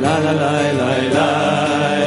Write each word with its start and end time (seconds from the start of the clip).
la 0.00 0.18
la 0.18 0.32
la 0.32 0.72
la 0.72 0.96
la. 1.14 1.97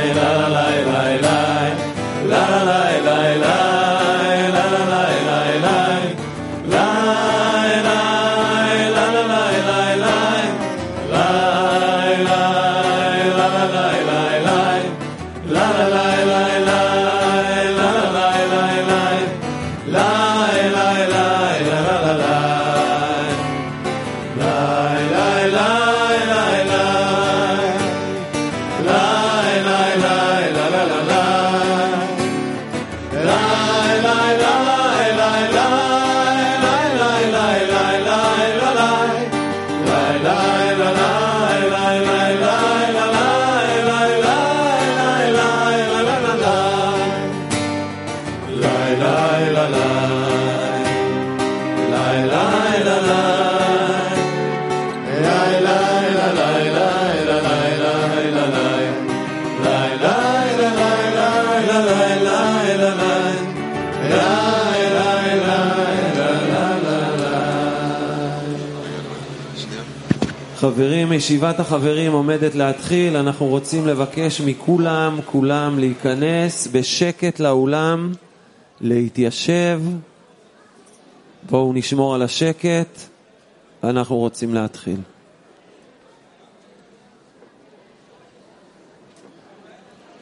חברים, 70.61 71.13
ישיבת 71.13 71.59
החברים 71.59 72.11
עומדת 72.11 72.55
להתחיל, 72.55 73.17
אנחנו 73.17 73.45
רוצים 73.45 73.87
לבקש 73.87 74.41
מכולם, 74.41 75.19
כולם 75.25 75.79
להיכנס 75.79 76.67
בשקט 76.71 77.39
לאולם, 77.39 78.13
להתיישב. 78.81 79.81
בואו 81.49 81.73
נשמור 81.73 82.15
על 82.15 82.21
השקט, 82.21 82.99
אנחנו 83.83 84.15
רוצים 84.15 84.53
להתחיל. 84.53 84.99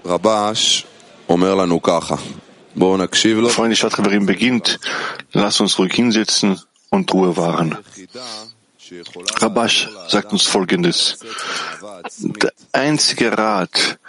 רבש 0.06 0.86
אומר 1.30 1.56
לנו 1.56 1.81
ככה, 1.81 2.16
בואו 2.76 2.98
נקשיב 2.98 3.38
לו. 3.38 3.50
Freunde, 3.50 3.76
Stadt 3.76 3.94
Chaverim 3.94 4.26
beginnt, 4.26 4.80
lasst 5.34 5.62
uns 5.62 5.78
ruhig 5.80 5.94
hinsetzen 5.94 6.59
und 6.90 7.12
Ruhe 7.14 7.36
wahren. 7.36 7.78
Rabash 9.38 9.90
sagt 10.08 10.32
uns 10.32 10.44
Folgendes. 10.44 11.20
Der 12.22 12.54
einzige 12.72 13.38
Rat, 13.38 14.00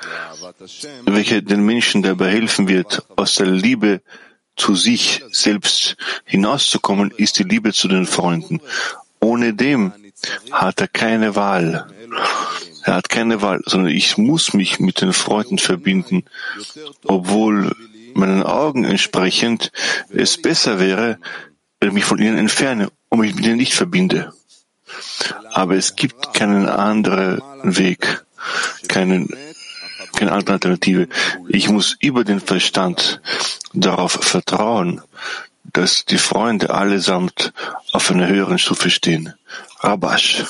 welcher 1.07 1.43
den 1.43 1.65
Menschen 1.65 2.03
dabei 2.03 2.31
helfen 2.31 2.69
wird, 2.69 3.05
aus 3.17 3.35
der 3.35 3.47
Liebe 3.47 4.03
zu 4.57 4.75
sich 4.75 5.23
selbst 5.31 5.97
hinauszukommen, 6.25 7.11
ist 7.17 7.39
die 7.39 7.45
Liebe 7.45 7.73
zu 7.73 7.89
den 7.89 8.07
Freunden. 8.07 8.61
Ohne 9.21 9.55
dem 9.55 9.93
hat 10.51 10.81
er 10.81 10.89
keine 10.89 11.37
Wahl. 11.37 11.87
Er 12.85 12.95
hat 12.95 13.09
keine 13.09 13.43
Wahl, 13.43 13.61
sondern 13.67 13.93
ich 13.93 14.17
muss 14.17 14.55
mich 14.55 14.81
mit 14.81 15.01
den 15.01 15.13
Freunden 15.13 15.59
verbinden, 15.59 16.25
obwohl 17.05 17.75
meinen 18.15 18.43
Augen 18.43 18.85
entsprechend 18.85 19.73
es 20.09 20.41
besser 20.41 20.81
wäre, 20.81 21.19
wenn 21.79 21.91
ich 21.91 21.95
mich 21.95 22.05
von 22.05 22.19
ihnen 22.19 22.39
entferne 22.39 22.91
und 23.09 23.21
mich 23.21 23.35
mit 23.35 23.47
ihnen 23.47 23.57
nicht 23.57 23.75
verbinde. 23.75 24.33
Aber 25.53 25.77
es 25.77 25.97
gibt 25.97 26.35
keinen 26.35 26.69
anderen 26.69 27.41
Weg, 27.63 28.25
keinen, 28.89 29.29
keine 30.17 30.33
andere 30.33 30.55
Alternative. 30.55 31.09
Ich 31.49 31.69
muss 31.69 31.97
über 32.01 32.25
den 32.25 32.41
Verstand 32.41 33.21
darauf 33.73 34.13
vertrauen, 34.13 35.03
dass 35.65 36.05
die 36.05 36.19
Freunde 36.19 36.71
allesamt 36.71 37.53
auf 37.93 38.11
einer 38.11 38.27
höheren 38.27 38.59
Stufe 38.59 38.91
stehen. 38.91 39.35
Rabash. 39.81 40.45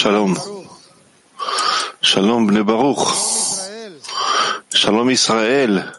Shalom. 0.00 0.38
Shalom, 2.00 2.46
Bnei 2.46 2.62
Baruch. 2.62 3.04
Shalom, 4.72 5.10
Israel. 5.10 5.92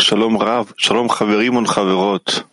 Shalom 0.00 0.36
Rav, 0.36 0.72
Shalom 0.78 1.08
Chaverim 1.10 1.58
und 1.58 1.68
Chaverot. 1.68 2.46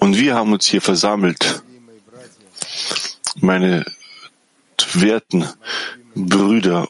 Und 0.00 0.16
wir 0.16 0.34
haben 0.34 0.54
uns 0.54 0.64
hier 0.64 0.80
versammelt, 0.80 1.62
meine 3.42 3.84
werten 4.94 5.46
Brüder, 6.14 6.88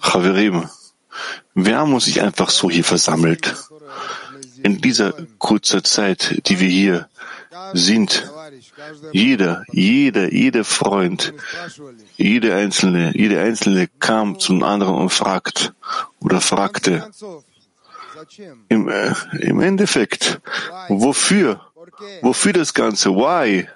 Chaverim. 0.00 0.68
Wir 1.54 1.78
haben 1.78 1.94
uns 1.94 2.06
nicht 2.06 2.20
einfach 2.20 2.50
so 2.50 2.70
hier 2.70 2.84
versammelt. 2.84 3.54
In 4.62 4.80
dieser 4.80 5.12
kurzen 5.38 5.84
Zeit, 5.84 6.42
die 6.48 6.60
wir 6.60 6.68
hier 6.68 7.08
sind, 7.72 8.30
jeder, 9.12 9.64
jeder, 9.72 10.32
jeder 10.32 10.64
Freund, 10.64 11.32
jeder 12.16 12.56
Einzelne, 12.56 13.12
jeder 13.14 13.42
Einzelne 13.42 13.88
kam 13.98 14.38
zum 14.38 14.62
anderen 14.62 14.96
und 14.96 15.10
fragt 15.10 15.72
oder 16.20 16.40
fragte, 16.40 17.10
im, 18.68 18.88
äh, 18.88 19.14
im 19.40 19.60
Endeffekt, 19.60 20.40
wofür? 20.88 21.60
Wofür 22.22 22.52
das 22.52 22.74
Ganze? 22.74 23.10
Why? 23.10 23.68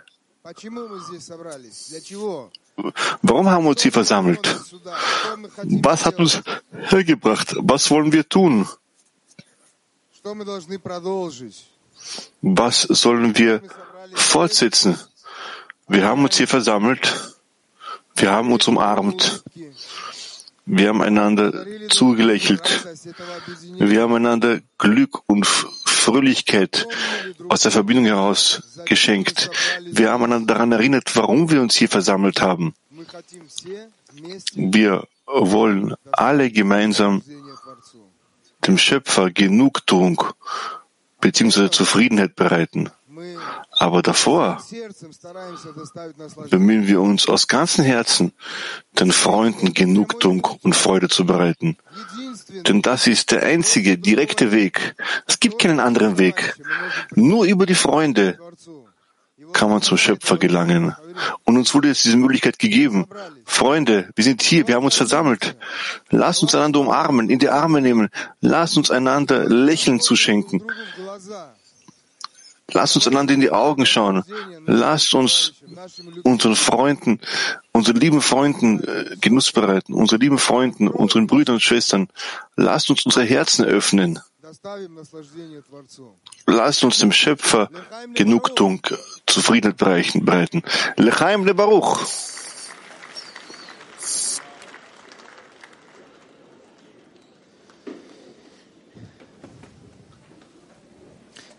Warum 3.23 3.49
haben 3.49 3.65
wir 3.65 3.71
uns 3.71 3.83
hier 3.83 3.93
versammelt? 3.93 4.61
Was 5.63 6.07
hat 6.07 6.19
uns 6.19 6.43
hergebracht? 6.73 7.55
Was 7.59 7.91
wollen 7.91 8.13
wir 8.13 8.29
tun? 8.29 8.69
Was 12.43 12.83
sollen 12.83 13.39
wir 13.39 13.63
fortsetzen? 14.15 14.99
Wir 15.89 16.05
haben 16.07 16.25
uns 16.25 16.37
hier 16.37 16.49
versammelt. 16.49 17.35
Wir 18.17 18.31
haben 18.31 18.53
uns 18.53 18.69
umarmt. 18.69 19.43
Wir 20.67 20.89
haben 20.89 21.03
einander 21.03 21.67
zugelächelt. 21.89 22.87
Wir 23.79 24.03
haben 24.03 24.15
einander 24.15 24.61
Glück 24.79 25.23
und 25.27 25.47
Fröhlichkeit 26.11 26.89
aus 27.49 27.61
der 27.61 27.71
Verbindung 27.71 28.07
heraus 28.07 28.63
geschenkt. 28.85 29.49
Wir 29.85 30.11
haben 30.11 30.25
einander 30.25 30.55
daran 30.55 30.73
erinnert, 30.73 31.15
warum 31.15 31.51
wir 31.51 31.61
uns 31.63 31.77
hier 31.77 31.89
versammelt 31.89 32.41
haben. 32.41 32.75
Wir 34.55 35.07
wollen 35.27 35.95
alle 36.11 36.51
gemeinsam 36.51 37.23
dem 38.67 38.77
Schöpfer 38.77 39.31
Genugtuung 39.31 40.25
bzw. 41.21 41.71
Zufriedenheit 41.71 42.35
bereiten. 42.35 42.91
Aber 43.79 44.03
davor 44.03 44.63
bemühen 46.51 46.87
wir 46.89 47.01
uns 47.01 47.29
aus 47.29 47.47
ganzem 47.47 47.85
Herzen, 47.85 48.33
den 48.99 49.13
Freunden 49.13 49.75
Genugtuung 49.75 50.47
und 50.63 50.75
Freude 50.75 51.09
zu 51.09 51.25
bereiten. 51.25 51.77
Denn 52.67 52.83
das 52.83 53.07
ist 53.07 53.31
der 53.31 53.43
einzige 53.43 53.99
direkte 53.99 54.53
Weg. 54.53 54.95
Es 55.27 55.41
gibt 55.41 55.59
keinen 55.59 55.81
anderen 55.81 56.19
Weg. 56.19 56.57
Nur 57.15 57.45
über 57.45 57.67
die 57.67 57.75
Freunde 57.75 58.39
kann 59.53 59.71
man 59.71 59.83
zum 59.83 59.97
Schöpfer 59.97 60.37
gelangen. 60.37 60.95
Und 61.45 61.57
uns 61.57 61.75
wurde 61.75 61.89
jetzt 61.89 62.05
diese 62.05 62.17
Möglichkeit 62.17 62.59
gegeben. 62.59 63.07
Freunde, 63.45 64.09
wir 64.15 64.25
sind 64.25 64.43
hier, 64.43 64.69
wir 64.69 64.77
haben 64.77 64.85
uns 64.85 64.97
versammelt. 64.97 65.57
Lasst 66.11 66.43
uns 66.43 66.55
einander 66.55 66.81
umarmen, 66.81 67.31
in 67.31 67.39
die 67.39 67.49
Arme 67.49 67.81
nehmen. 67.81 68.09
Lasst 68.41 68.77
uns 68.77 68.91
einander 68.91 69.49
Lächeln 69.49 70.01
zuschenken. 70.01 70.63
Lasst 72.73 72.97
uns 72.97 73.09
einander 73.09 73.35
in 73.35 73.41
die 73.41 73.51
Augen 73.51 73.87
schauen. 73.87 74.23
Lasst 74.67 75.15
uns 75.15 75.55
unseren 76.25 76.57
Freunden, 76.57 77.21
unseren 77.73 77.97
lieben 77.97 78.21
Freunden 78.21 78.83
äh, 78.83 79.17
Genuss 79.21 79.53
bereiten, 79.53 79.95
unseren 79.95 80.21
lieben 80.21 80.39
Freunden, 80.39 80.89
unseren 80.89 81.27
Brüdern 81.27 81.57
und 81.57 81.61
Schwestern. 81.63 82.09
Lasst 82.57 82.91
uns 82.91 83.05
unsere 83.05 83.25
Herzen 83.25 83.65
öffnen. 83.65 84.19
Lasst 86.47 86.85
uns 86.85 86.99
dem 86.99 87.13
Schöpfer 87.13 87.71
Genugtuung, 88.15 88.81
äh, 88.91 88.97
Zufriedenheit 89.27 90.25
bereiten. 90.25 90.63
Lechaim 90.97 91.45
le 91.45 91.55
Baruch. 91.55 92.01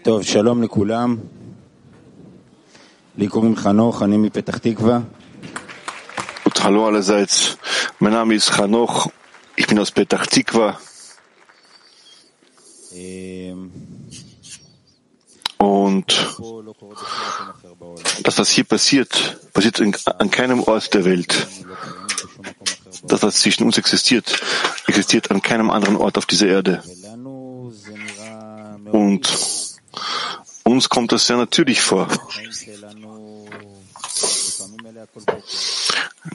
Tov, 0.03 0.23
shalom 0.25 0.61
lekulam. 0.61 1.40
Und 6.45 6.63
hallo 6.63 6.87
allerseits, 6.87 7.57
mein 7.99 8.13
Name 8.13 8.35
ist 8.35 8.57
Hanoch, 8.57 9.11
ich 9.57 9.67
bin 9.67 9.79
aus 9.79 9.91
Petach 9.91 10.25
Tikva. 10.27 10.79
Und 15.57 16.37
das, 18.23 18.37
was 18.39 18.49
hier 18.49 18.63
passiert, 18.63 19.39
passiert 19.53 19.81
an 19.81 20.31
keinem 20.31 20.63
Ort 20.63 20.93
der 20.93 21.03
Welt. 21.03 21.47
Das, 23.03 23.23
was 23.23 23.41
zwischen 23.41 23.65
uns 23.65 23.77
existiert, 23.77 24.41
existiert 24.87 25.31
an 25.31 25.41
keinem 25.41 25.69
anderen 25.69 25.97
Ort 25.97 26.17
auf 26.17 26.25
dieser 26.25 26.47
Erde. 26.47 26.81
Und 28.91 29.29
uns 30.63 30.89
kommt 30.89 31.11
das 31.11 31.27
sehr 31.27 31.37
natürlich 31.37 31.81
vor. 31.81 32.07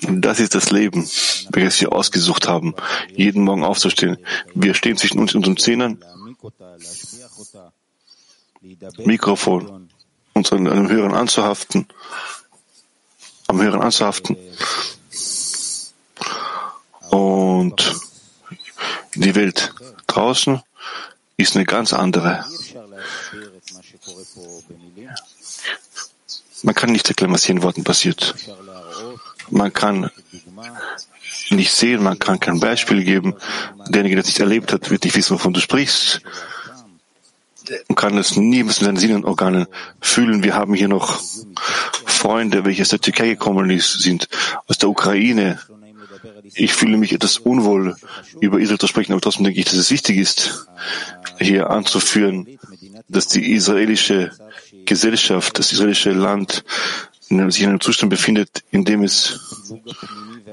Das 0.01 0.41
ist 0.41 0.55
das 0.55 0.71
Leben, 0.71 1.09
welches 1.51 1.81
wir 1.81 1.93
ausgesucht 1.93 2.49
haben, 2.49 2.75
jeden 3.15 3.45
Morgen 3.45 3.65
aufzustehen. 3.65 4.19
Wir 4.55 4.75
stehen 4.75 4.97
zwischen 4.97 5.19
uns 5.19 5.35
und 5.35 5.47
unseren 5.47 5.57
Zähnen, 5.57 6.05
Mikrofon, 8.99 9.89
uns 10.35 10.53
an 10.53 10.67
einem 10.67 10.89
Hören 10.89 11.15
anzuhaften, 11.15 11.87
am 13.47 13.63
Hören 13.63 13.81
anzuhaften. 13.81 14.37
Und 17.11 17.97
die 19.15 19.35
Welt 19.35 19.73
draußen 20.07 20.61
ist 21.37 21.57
eine 21.57 21.65
ganz 21.65 21.93
andere. 21.93 22.45
Man 26.63 26.75
kann 26.75 26.91
nicht 26.91 27.09
erklären, 27.09 27.33
was 27.33 27.45
hier 27.45 27.55
in 27.55 27.63
Worten 27.63 27.85
passiert. 27.85 28.35
Man 29.51 29.73
kann 29.73 30.11
nicht 31.51 31.73
sehen, 31.73 32.03
man 32.03 32.19
kann 32.19 32.41
kein 32.41 32.61
Beispiel 32.61 33.05
geben. 33.05 33.35
Derjenige, 33.89 34.17
der 34.17 34.23
es 34.23 34.29
nicht 34.29 34.41
erlebt 34.41 34.73
hat, 34.73 34.91
wird 34.91 35.05
nicht 35.05 35.17
wissen, 35.17 35.35
wovon 35.35 35.53
du 35.53 35.61
sprichst. 35.61 36.23
Man 37.89 37.97
kann 37.97 38.19
es 38.19 38.37
nie 38.37 38.63
mit 38.63 38.75
seinen 38.75 38.97
Sinnenorganen 38.97 39.67
fühlen. 40.01 40.43
Wir 40.43 40.55
haben 40.55 40.75
hier 40.75 40.89
noch 40.89 41.21
Freunde, 42.05 42.65
welche 42.65 42.83
aus 42.83 42.91
der 42.91 43.01
Türkei 43.01 43.29
gekommen 43.29 43.81
sind, 43.81 44.29
aus 44.67 44.79
der 44.79 44.89
Ukraine. 44.89 45.59
Ich 46.55 46.73
fühle 46.73 46.97
mich 46.97 47.13
etwas 47.13 47.39
unwohl, 47.39 47.97
über 48.41 48.61
Israel 48.61 48.79
zu 48.79 48.87
sprechen, 48.87 49.13
aber 49.13 49.21
trotzdem 49.21 49.45
denke 49.45 49.61
ich, 49.61 49.67
dass 49.67 49.75
es 49.75 49.91
wichtig 49.91 50.17
ist, 50.17 50.67
hier 51.39 51.71
anzuführen, 51.71 52.59
dass 53.09 53.29
die 53.29 53.53
israelische 53.53 54.31
Gesellschaft, 54.85 55.59
das 55.59 55.73
israelische 55.73 56.13
Land 56.13 56.65
sich 57.29 57.63
in 57.63 57.71
einem 57.71 57.81
Zustand 57.81 58.11
befindet, 58.11 58.63
in 58.71 58.85
dem 58.85 59.03
es, 59.03 59.41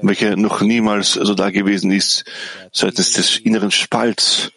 welcher 0.02 0.36
noch 0.36 0.60
niemals 0.60 1.12
so 1.12 1.34
da 1.34 1.50
gewesen 1.50 1.90
ist, 1.90 2.24
seitens 2.72 3.12
des 3.12 3.38
inneren 3.38 3.70
Spalts 3.70 4.50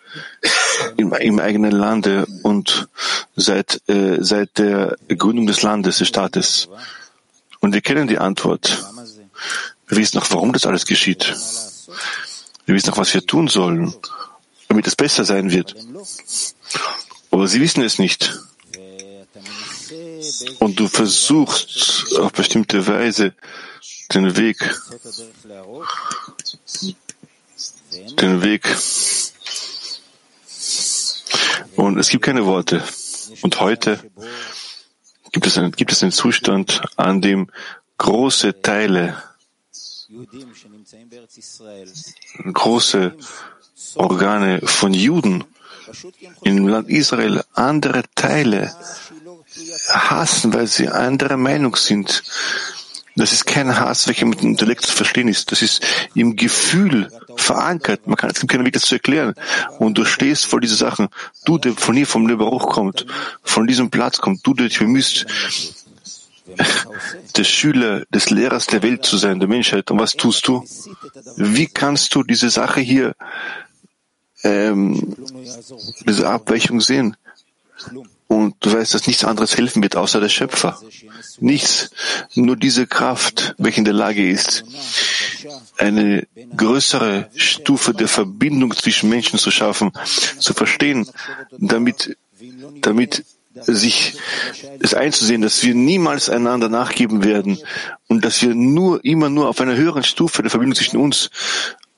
im, 0.98 1.14
im 1.14 1.40
eigenen 1.40 1.72
Lande 1.72 2.26
und 2.44 2.90
seit, 3.36 3.82
äh, 3.88 4.18
seit 4.20 4.58
der 4.58 4.98
Gründung 5.10 5.48
des 5.48 5.62
Landes, 5.62 6.00
des 6.00 6.08
Staates. 6.08 6.70
Und 7.60 7.74
wir 7.74 7.82
kennen 7.82 8.08
die 8.08 8.18
Antwort. 8.18 8.84
Wir 9.88 9.98
wissen 9.98 10.20
auch, 10.20 10.28
warum 10.32 10.54
das 10.54 10.66
alles 10.66 10.86
geschieht. 10.86 11.34
Wir 12.66 12.76
wissen 12.76 12.92
auch, 12.92 12.98
was 12.98 13.14
wir 13.14 13.26
tun 13.26 13.48
sollen, 13.48 13.94
damit 14.68 14.88
es 14.88 14.96
besser 14.96 15.24
sein 15.24 15.52
wird. 15.52 15.76
Aber 17.32 17.48
sie 17.48 17.62
wissen 17.62 17.84
es 17.84 18.00
nicht. 18.00 18.38
Und 20.60 20.80
du 20.80 20.88
versuchst 20.88 22.16
auf 22.18 22.32
bestimmte 22.32 22.86
Weise 22.88 23.34
den 24.14 24.36
Weg, 24.38 24.58
den 28.20 28.42
Weg. 28.42 28.64
Und 31.76 31.98
es 31.98 32.10
gibt 32.10 32.24
keine 32.26 32.46
Worte. 32.46 32.84
Und 33.42 33.60
heute 33.60 34.00
gibt 35.32 35.48
es, 35.48 35.58
einen, 35.58 35.72
gibt 35.72 35.92
es 35.92 36.02
einen 36.04 36.12
Zustand, 36.12 36.82
an 36.96 37.22
dem 37.22 37.50
große 37.98 38.62
Teile, 38.62 39.22
große 42.54 43.16
Organe 43.96 44.62
von 44.66 44.94
Juden 44.94 45.44
im 46.44 46.68
Land 46.68 46.90
Israel 46.90 47.44
andere 47.54 48.04
Teile 48.16 48.74
hassen, 49.90 50.54
weil 50.54 50.68
sie 50.68 50.88
anderer 50.90 51.38
Meinung 51.38 51.76
sind. 51.76 52.24
Das 53.16 53.34
ist 53.34 53.46
kein 53.46 53.80
Hass, 53.80 54.08
welcher 54.08 54.28
mit 54.28 54.42
dem 54.42 54.52
Intellekt 54.52 54.86
zu 54.86 54.96
verstehen 54.96 55.28
ist. 55.28 55.52
Das 55.52 55.64
ist 55.64 55.84
im 56.14 56.36
Gefühl 56.36 57.12
verankert. 57.36 58.06
Man 58.06 58.16
kann, 58.16 58.30
es 58.30 58.40
gibt 58.40 58.52
keinen 58.52 58.66
Weg, 58.66 58.74
das 58.74 58.84
zu 58.84 58.96
erklären. 58.96 59.34
Und 59.80 59.98
du 59.98 60.06
stehst 60.06 60.46
vor 60.46 60.62
diese 60.62 60.76
Sachen. 60.76 61.08
Du, 61.44 61.58
der 61.58 61.74
von 61.74 61.96
hier 61.96 62.06
vom 62.06 62.28
Leberuch 62.28 62.70
kommt, 62.70 63.08
von 63.42 63.66
diesem 63.66 63.90
Platz 63.90 64.20
kommt, 64.20 64.46
du, 64.46 64.54
der 64.54 64.68
dich 64.68 64.78
bemühst, 64.78 65.26
der 67.36 67.44
Schüler 67.44 68.06
des 68.12 68.30
Lehrers 68.30 68.68
der 68.68 68.84
Welt 68.84 69.04
zu 69.04 69.18
sein, 69.18 69.40
der 69.40 69.50
Menschheit. 69.50 69.90
Und 69.90 70.00
was 70.00 70.14
tust 70.14 70.48
du? 70.48 70.64
Wie 71.38 71.66
kannst 71.66 72.14
du 72.14 72.22
diese 72.22 72.52
Sache 72.52 72.82
hier 72.82 73.16
ähm, 74.44 75.16
diese 76.06 76.28
Abweichung 76.30 76.82
sehen. 76.82 77.16
Und 78.28 78.56
du 78.60 78.74
weißt, 78.74 78.94
dass 78.94 79.08
nichts 79.08 79.24
anderes 79.24 79.58
helfen 79.58 79.82
wird, 79.82 79.96
außer 79.96 80.20
der 80.20 80.30
Schöpfer. 80.30 80.80
Nichts. 81.40 81.92
Nur 82.36 82.58
diese 82.58 82.86
Kraft, 82.86 83.56
welche 83.58 83.80
in 83.80 83.86
der 83.86 83.94
Lage 83.94 84.30
ist, 84.30 84.66
eine 85.78 86.28
größere 86.56 87.30
Stufe 87.36 87.94
der 87.94 88.10
Verbindung 88.10 88.76
zwischen 88.76 89.10
Menschen 89.10 89.40
zu 89.40 89.50
schaffen, 89.50 89.92
zu 90.40 90.54
verstehen, 90.54 91.10
damit, 91.58 92.18
damit 92.82 93.24
sich 93.54 94.14
es 94.80 94.94
einzusehen, 94.94 95.42
dass 95.42 95.64
wir 95.64 95.74
niemals 95.74 96.30
einander 96.30 96.70
nachgeben 96.70 97.24
werden 97.24 97.58
und 98.08 98.24
dass 98.24 98.42
wir 98.42 98.54
nur, 98.54 99.04
immer 99.04 99.30
nur 99.30 99.48
auf 99.48 99.62
einer 99.62 99.76
höheren 99.76 100.04
Stufe 100.04 100.42
der 100.42 100.52
Verbindung 100.52 100.76
zwischen 100.76 100.98
uns 100.98 101.30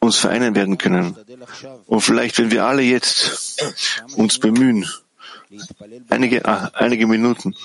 uns 0.01 0.15
vereinen 0.15 0.55
werden 0.55 0.77
können. 0.77 1.17
Und 1.85 2.01
vielleicht, 2.01 2.37
wenn 2.37 2.51
wir 2.51 2.65
alle 2.65 2.81
jetzt 2.81 3.61
uns 4.15 4.39
bemühen, 4.39 4.87
einige, 6.09 6.45
ah, 6.45 6.71
einige 6.73 7.07
Minuten 7.07 7.55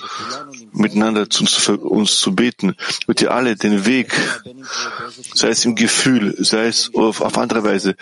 miteinander 0.71 1.29
zu 1.29 1.43
uns, 1.77 2.17
zu 2.17 2.35
beten, 2.35 2.75
wird 3.05 3.21
ihr 3.21 3.31
alle 3.31 3.55
den 3.55 3.85
Weg, 3.85 4.13
sei 5.33 5.49
es 5.49 5.65
im 5.65 5.75
Gefühl, 5.75 6.35
sei 6.39 6.67
es 6.67 6.91
auf, 6.93 7.21
auf 7.21 7.37
andere 7.37 7.63
Weise, 7.63 7.95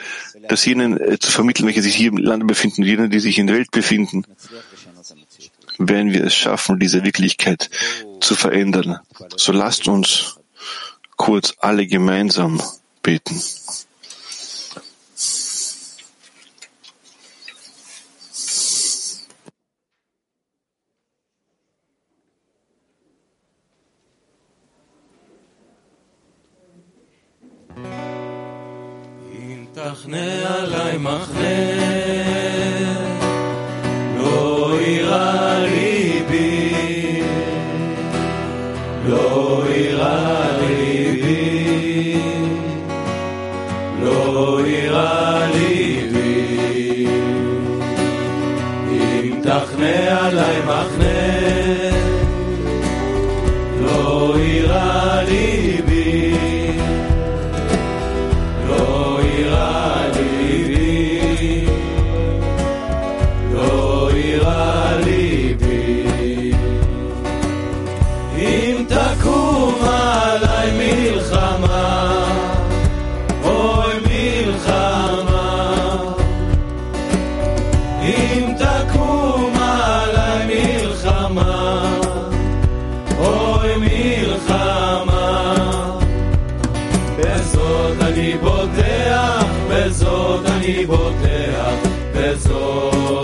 das 0.48 0.66
jenen 0.66 1.00
äh, 1.00 1.20
zu 1.20 1.32
vermitteln, 1.32 1.66
welche 1.68 1.82
sich 1.82 1.96
hier 1.96 2.10
im 2.10 2.18
Lande 2.18 2.46
befinden, 2.46 2.84
jenen, 2.84 3.10
die 3.10 3.20
sich 3.20 3.38
in 3.38 3.48
der 3.48 3.58
Welt 3.58 3.72
befinden, 3.72 4.26
werden 5.78 6.14
wir 6.14 6.24
es 6.24 6.36
schaffen, 6.36 6.80
diese 6.80 7.04
Wirklichkeit 7.04 7.70
zu 8.22 8.36
verändern. 8.36 9.00
So 9.36 9.52
lasst 9.52 9.88
uns 9.88 10.40
kurz 11.18 11.56
alle 11.60 11.88
gemeinsam 11.88 12.62
beten. 13.02 13.42
mach 31.04 31.28
אם 78.03 78.53
תקום 78.59 79.53
עליי 79.61 80.47
מלחמה, 80.47 81.95
אוי 83.19 83.77
מלחמה, 83.77 85.45
בזאת 87.19 88.03
אני 88.03 88.35
בוטח, 88.41 89.45
בזאת 89.71 90.47
אני 90.47 90.87
בוטח, 90.87 91.89
בזאת 92.15 93.22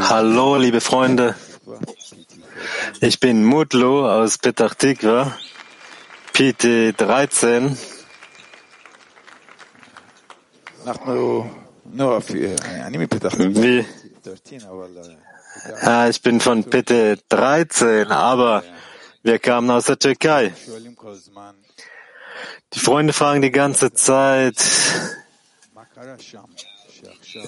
Hallo, 0.00 0.56
liebe 0.56 0.80
Freunde. 0.80 1.36
Ich 3.00 3.20
bin 3.20 3.44
Mutlu 3.44 4.04
aus 4.04 4.38
Petah 4.38 4.68
Tikva, 4.68 5.38
PT 6.32 6.92
13. 6.96 7.78
Wie? 13.62 13.86
Ah, 15.82 16.08
ich 16.08 16.20
bin 16.20 16.40
von 16.40 16.64
PT 16.64 17.22
13, 17.28 18.10
aber 18.10 18.64
wir 19.22 19.38
kamen 19.38 19.70
aus 19.70 19.84
der 19.84 20.00
Türkei. 20.00 20.52
Die 22.72 22.80
Freunde 22.80 23.12
fragen 23.12 23.40
die 23.40 23.52
ganze 23.52 23.92
Zeit, 23.92 24.56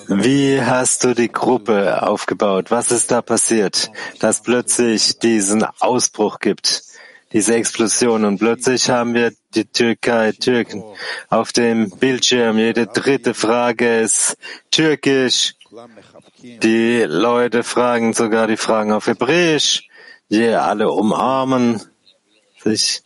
wie 0.09 0.61
hast 0.63 1.05
du 1.05 1.15
die 1.15 1.31
Gruppe 1.31 2.03
aufgebaut? 2.03 2.71
Was 2.71 2.91
ist 2.91 3.11
da 3.11 3.21
passiert, 3.21 3.91
dass 4.21 4.43
plötzlich 4.43 5.19
diesen 5.19 5.65
Ausbruch 5.81 6.39
gibt, 6.39 6.83
diese 7.33 7.55
Explosion? 7.55 8.25
Und 8.25 8.39
plötzlich 8.39 8.89
haben 8.89 9.13
wir 9.13 9.33
die 9.55 9.67
Türkei, 9.67 10.33
Türken 10.33 10.83
auf 11.29 11.53
dem 11.53 11.91
Bildschirm. 11.91 12.59
Jede 12.59 12.87
dritte 12.87 13.35
Frage 13.35 14.01
ist 14.01 14.37
türkisch. 14.71 15.55
Die 16.43 17.03
Leute 17.07 17.63
fragen 17.63 18.15
sogar 18.15 18.47
die 18.47 18.57
Fragen 18.57 18.93
auf 18.93 19.09
Hebräisch. 19.09 19.89
Wir 20.29 20.63
alle 20.63 20.91
umarmen 20.91 21.83
sich. 22.63 23.03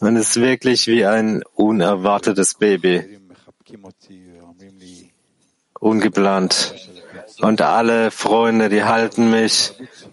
Und 0.00 0.16
es 0.16 0.30
ist 0.30 0.40
wirklich 0.40 0.86
wie 0.86 1.04
ein 1.04 1.42
unerwartetes 1.54 2.54
Baby 2.54 3.18
ungeplant. 5.80 6.74
Und 7.40 7.60
alle 7.62 8.10
Freunde, 8.10 8.68
die 8.68 8.84
halten 8.84 9.30
mich 9.30 9.72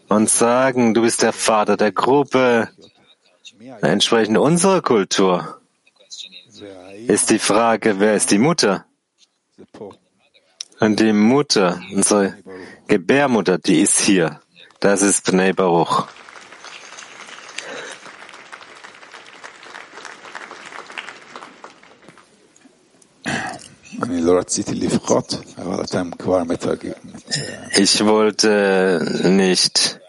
und 0.10 0.30
sagen, 0.30 0.94
du 0.94 1.02
bist 1.02 1.24
der 1.24 1.34
Vater 1.34 1.78
der 1.78 1.92
Gruppe, 1.92 2.70
entsprechend 3.82 4.38
unserer 4.38 4.82
Kultur. 4.82 5.60
Ist 7.08 7.30
die 7.30 7.40
Frage, 7.40 8.00
wer 8.00 8.16
ist 8.16 8.32
die 8.32 8.38
Mutter? 8.38 8.86
Und 10.80 11.00
die 11.00 11.14
Mutter, 11.14 11.82
unsere 11.94 12.36
Gebärmutter, 12.88 13.58
die 13.58 13.82
ist 13.82 14.00
hier. 14.00 14.42
Das 14.80 15.02
ist 15.02 15.26
Bnei 15.26 15.54
Baruch. 15.54 16.08
Ich 27.78 28.06
wollte 28.06 29.00
äh, 29.24 29.30
nicht 29.30 30.00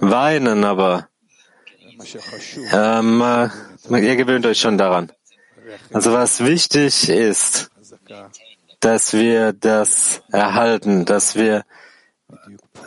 weinen, 0.00 0.64
aber 0.64 1.08
ähm, 2.72 3.22
äh, 3.22 3.98
ihr 3.98 4.16
gewöhnt 4.16 4.46
euch 4.46 4.58
schon 4.60 4.78
daran. 4.78 5.12
Also 5.92 6.12
was 6.12 6.44
wichtig 6.44 7.08
ist, 7.08 7.70
dass 8.80 9.12
wir 9.12 9.52
das 9.52 10.22
erhalten, 10.30 11.04
dass 11.04 11.36
wir 11.36 11.64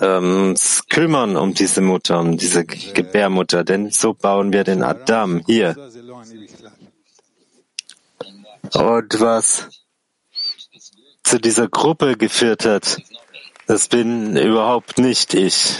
ähm, 0.01 0.50
uns 0.50 0.88
kümmern 0.89 1.38
um 1.38 1.54
diese 1.54 1.82
Mutter, 1.82 2.20
um 2.20 2.38
diese 2.38 2.65
Gebärmutter, 2.65 3.63
denn 3.63 3.92
so 3.92 4.13
bauen 4.13 4.51
wir 4.51 4.63
den 4.63 4.84
Adam 4.84 5.42
hier. 5.46 5.75
Und 8.74 9.22
was 9.22 9.70
zu 11.25 11.39
dieser 11.39 11.67
Gruppe 11.67 12.15
geführt 12.17 12.65
hat. 12.65 13.01
Das 13.65 13.88
bin 13.88 14.38
überhaupt 14.38 15.00
nicht 15.00 15.34
ich. 15.34 15.79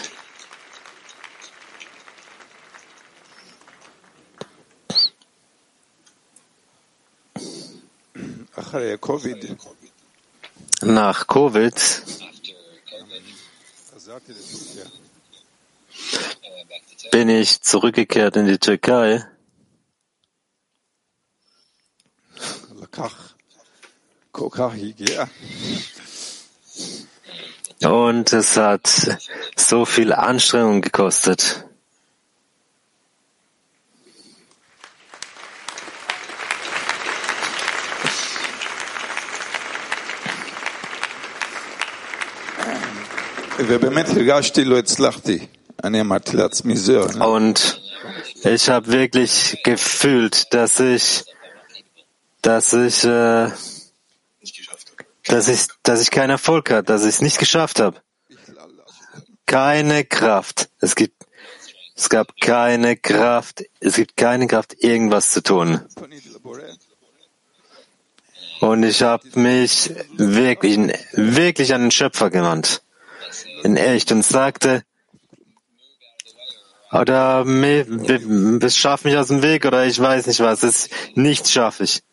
Nach 10.82 11.28
Covid 11.28 11.76
bin 17.12 17.30
ich 17.30 17.62
zurückgekehrt 17.62 18.36
in 18.36 18.48
die 18.48 18.58
Türkei. 18.58 19.26
Und 27.84 28.34
es 28.34 28.58
hat 28.58 29.18
so 29.56 29.86
viel 29.86 30.14
Anstrengung 30.14 30.82
gekostet. 30.82 31.66
Und 47.22 47.82
ich 48.44 48.70
habe 48.70 48.92
wirklich 48.92 49.62
gefühlt, 49.64 50.54
dass 50.54 50.80
ich, 50.80 51.24
dass 52.42 52.74
ich 52.74 53.06
äh, 53.06 53.50
dass 55.28 55.48
ich, 55.48 55.68
dass 55.84 56.02
ich 56.02 56.12
keinen 56.12 56.32
Erfolg 56.32 56.70
hatte, 56.70 56.84
dass 56.84 57.04
ich 57.04 57.16
es 57.16 57.22
nicht 57.22 57.40
geschafft 57.40 57.80
habe. 57.80 58.02
Keine 59.46 60.06
Kraft. 60.06 60.70
Es 60.80 60.96
gibt, 60.96 61.26
es 61.96 62.10
gab 62.10 62.40
keine 62.40 62.98
Kraft. 62.98 63.64
Es 63.80 63.96
gibt 63.96 64.18
keine 64.18 64.48
Kraft, 64.48 64.76
irgendwas 64.80 65.32
zu 65.32 65.42
tun. 65.42 65.82
Und 68.62 68.84
ich 68.84 69.02
habe 69.04 69.28
mich 69.40 69.92
wirklich, 70.14 70.78
wirklich 71.14 71.74
an 71.74 71.82
den 71.82 71.92
Schöpfer 71.92 72.30
genannt. 72.30 72.82
In 73.64 73.78
echt 73.78 74.12
und 74.12 74.24
sagte, 74.24 74.84
oder 76.92 77.44
schaff 78.70 79.04
mich 79.04 79.18
aus 79.18 79.28
dem 79.28 79.42
Weg 79.44 79.66
oder 79.66 79.86
ich 79.86 80.00
weiß 80.00 80.28
nicht 80.28 80.40
was. 80.40 80.64
Es, 80.64 80.90
nichts 81.16 81.52
schaffe 81.52 81.84
ich. 81.84 82.04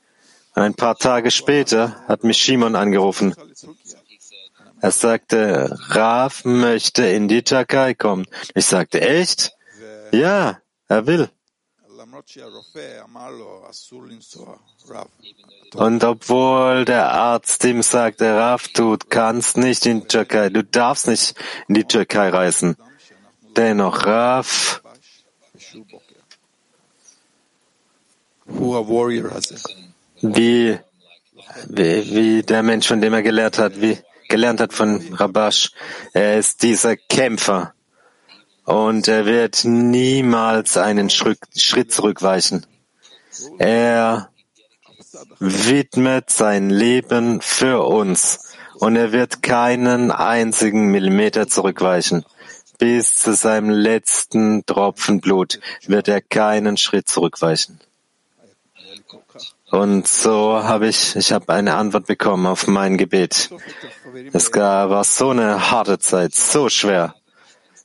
Ein 0.55 0.75
paar 0.75 0.97
Tage 0.97 1.31
später 1.31 1.97
hat 2.07 2.25
mich 2.25 2.39
Shimon 2.39 2.77
angerufen. 2.77 3.35
Er 4.81 4.91
sagte, 4.91 5.79
Raf 5.89 6.45
möchte 6.45 7.07
in 7.07 7.29
die 7.29 7.43
Türkei 7.43 7.95
kommen. 7.95 8.27
Ich 8.55 8.67
sagte, 8.67 9.01
echt? 9.01 9.53
Ja, 10.13 10.61
er 10.89 11.07
will. 11.07 11.31
Und 15.75 16.05
obwohl 16.05 16.85
der 16.85 17.13
Arzt 17.13 17.65
ihm 17.65 17.83
sagte, 17.83 18.37
Raf, 18.37 18.69
du 18.69 18.99
kannst 19.09 19.57
nicht 19.57 19.87
in 19.87 20.01
die 20.01 20.07
Türkei, 20.09 20.49
du 20.51 20.63
darfst 20.65 21.07
nicht 21.07 21.35
in 21.69 21.75
die 21.75 21.85
Türkei 21.85 22.29
reisen. 22.29 22.77
Dennoch, 23.57 24.05
Raf, 24.05 24.83
Who 28.47 28.75
a 28.75 28.83
warrior 28.83 29.31
has 29.31 29.51
it 29.51 29.92
wie, 30.23 30.79
wie, 31.69 32.15
wie 32.15 32.43
der 32.43 32.63
Mensch, 32.63 32.89
von 32.89 33.01
dem 33.01 33.13
er 33.13 33.23
gelernt 33.23 33.59
hat, 33.59 33.81
wie 33.81 33.99
gelernt 34.29 34.61
hat 34.61 34.73
von 34.73 35.15
Rabash. 35.15 35.73
Er 36.15 36.39
ist 36.39 36.63
dieser 36.63 36.97
Kämpfer 36.97 37.75
und 38.65 39.09
er 39.09 39.27
wird 39.27 39.65
niemals 39.65 40.77
einen 40.77 41.11
Schritt 41.11 41.93
zurückweichen. 41.93 42.67
Er 43.59 44.31
widmet 45.39 46.31
sein 46.31 46.71
Leben 46.71 47.41
für 47.41 47.85
uns 47.85 48.55
und 48.75 48.97
er 48.97 49.13
wird 49.13 49.43
keinen 49.43 50.11
einzigen 50.11 50.87
Millimeter 50.87 51.49
zurückweichen. 51.49 52.25
Bis 52.79 53.17
zu 53.17 53.35
seinem 53.35 53.71
letzten 53.71 54.65
Tropfen 54.67 55.21
Blut 55.21 55.61
wird 55.87 56.09
er 56.09 56.21
keinen 56.21 56.77
Schritt 56.77 57.09
zurückweichen. 57.09 57.81
Und 59.73 60.07
so 60.07 60.63
habe 60.63 60.87
ich, 60.87 61.17
ich 61.17 61.33
habe 61.33 61.51
eine 61.51 61.77
Antwort 61.77 62.07
bekommen 62.07 62.45
auf 62.45 62.67
mein 62.67 62.99
Gebet. 62.99 63.49
Es 64.35 64.53
gab, 64.53 64.91
war 64.91 65.03
so 65.03 65.31
eine 65.31 65.71
harte 65.71 65.99
Zeit, 65.99 66.35
so 66.35 66.69
schwer, 66.69 67.15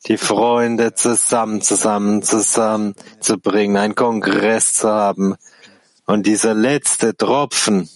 die 0.05 0.17
Freunde 0.17 0.95
zusammen, 0.95 1.61
zusammen, 1.61 2.23
zusammen 2.23 2.93
zu 3.21 3.37
bringen, 3.37 3.77
einen 3.77 3.95
Kongress 3.95 4.73
zu 4.73 4.89
haben. 4.89 5.35
Und 6.05 6.27
dieser 6.27 6.53
letzte 6.53 7.15
Tropfen, 7.15 7.89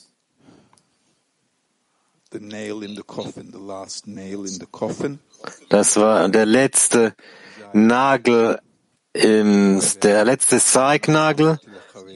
The 2.32 2.40
nail 2.40 2.82
in 2.84 2.96
the 2.96 3.04
coffin, 3.04 3.52
the 3.52 3.60
last 3.60 4.08
nail 4.08 4.46
in 4.46 4.54
the 4.58 4.68
coffin. 4.72 5.20
das 5.68 5.98
war 5.98 6.30
der 6.30 6.46
letzte 6.46 7.14
Nagel, 7.74 8.62
im, 9.12 9.82
der 10.02 10.24
letzte 10.24 10.60
Sargnagel, 10.60 11.60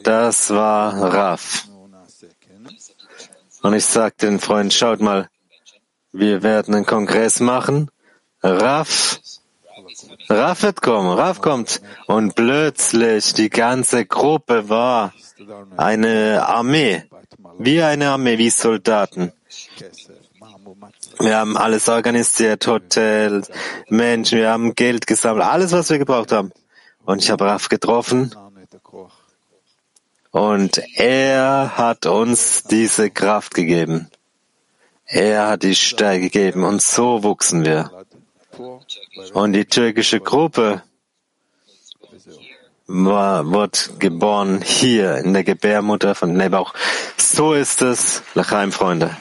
das 0.05 0.51
war 0.51 0.93
Raf. 1.13 1.67
Und 3.63 3.73
ich 3.73 3.85
sagte 3.85 4.27
den 4.27 4.39
Freund, 4.39 4.71
schaut 4.71 5.01
mal, 5.01 5.29
wir 6.11 6.43
werden 6.43 6.75
einen 6.75 6.85
Kongress 6.85 7.39
machen. 7.39 7.89
Raf, 8.43 9.19
Raf 10.29 10.61
wird 10.61 10.81
kommen, 10.83 11.09
Raf 11.09 11.41
kommt. 11.41 11.81
Und 12.05 12.35
plötzlich 12.35 13.33
die 13.33 13.49
ganze 13.49 14.05
Gruppe 14.05 14.69
war 14.69 15.13
eine 15.75 16.45
Armee, 16.45 17.03
wie 17.57 17.81
eine 17.81 18.11
Armee, 18.11 18.37
wie 18.37 18.51
Soldaten. 18.51 19.31
Wir 21.19 21.37
haben 21.37 21.57
alles 21.57 21.89
organisiert, 21.89 22.67
Hotels, 22.67 23.49
Menschen, 23.89 24.37
wir 24.37 24.51
haben 24.51 24.75
Geld 24.75 25.07
gesammelt, 25.07 25.45
alles, 25.45 25.71
was 25.71 25.89
wir 25.89 25.97
gebraucht 25.97 26.31
haben. 26.31 26.51
Und 27.05 27.23
ich 27.23 27.31
habe 27.31 27.45
Raf 27.45 27.69
getroffen 27.69 28.35
und 30.35 30.83
er 30.95 31.77
hat 31.77 32.05
uns 32.05 32.63
diese 32.63 33.09
Kraft 33.09 33.53
gegeben. 33.53 34.09
Er 35.05 35.47
hat 35.47 35.63
die 35.63 35.75
Stärke 35.75 36.23
gegeben 36.23 36.65
und 36.65 36.81
so 36.81 37.23
wuchsen 37.23 37.63
wir. 37.63 37.89
Und 39.33 39.53
die 39.53 39.63
türkische 39.63 40.19
Gruppe 40.19 40.83
war, 42.85 43.49
wird 43.49 43.97
geboren 43.97 44.61
hier 44.61 45.19
in 45.19 45.31
der 45.31 45.45
Gebärmutter 45.45 46.15
von 46.15 46.33
Nebauch. 46.33 46.73
So 47.15 47.53
ist 47.53 47.81
es, 47.81 48.21
Lachaim, 48.33 48.73
Freunde. 48.73 49.15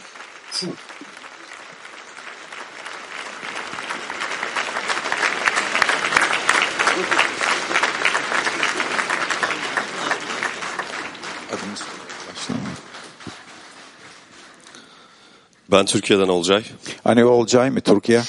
Ben 15.70 15.86
Türkiye'den 15.86 16.28
Olcay. 16.28 16.64
Hani 17.04 17.24
Olcay 17.24 17.70
mı 17.70 17.80
Türkiye? 17.80 18.22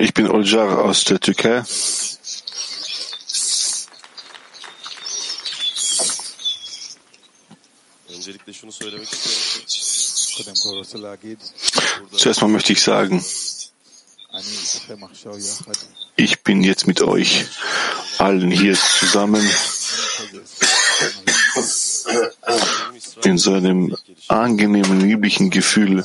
Ich 0.00 0.16
bin 0.16 0.26
Olcay 0.26 0.68
aus 0.68 1.10
der 1.10 1.18
Türkei. 1.18 1.62
Öncelikle 8.08 8.52
şunu 8.52 8.72
söylemek 8.72 9.12
istiyorum. 9.12 9.42
Zuerst 12.12 12.42
mal 12.42 12.48
möchte 12.48 12.72
ich 12.72 12.80
sagen, 12.80 13.22
ich 16.16 16.42
bin 16.46 16.62
jetzt 16.62 16.86
mit 16.86 17.02
euch 17.02 17.44
allen 18.18 18.50
hier 18.50 18.74
zusammen. 18.74 19.46
in 23.26 23.38
so 23.38 23.52
einem 23.52 23.96
angenehmen, 24.28 25.00
lieblichen 25.00 25.50
Gefühl. 25.50 26.04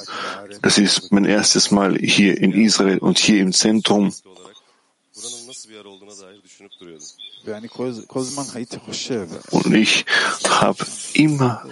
Das 0.62 0.78
ist 0.78 1.12
mein 1.12 1.26
erstes 1.26 1.72
Mal 1.72 1.98
hier 1.98 2.38
in 2.40 2.54
Israel 2.54 2.98
und 3.00 3.20
hier 3.20 3.42
im 3.42 3.54
Zentrum. 3.54 4.14
Und 9.52 9.74
ich 9.74 10.06
habe 10.50 10.86
immer 11.14 11.66